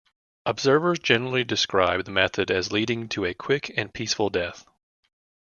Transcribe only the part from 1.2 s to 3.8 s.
describe the method as leading to a quick